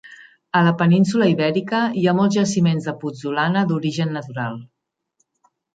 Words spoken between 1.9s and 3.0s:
hi ha molts jaciments de